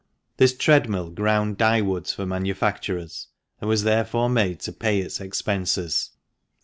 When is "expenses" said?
5.21-6.09